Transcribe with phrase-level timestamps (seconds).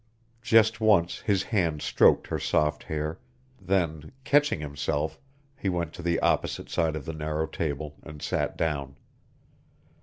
[0.41, 3.19] Just once his hand stroked her soft hair,
[3.61, 5.19] then, catching himself,
[5.55, 8.95] he went to the opposite side of the narrow table and sat down.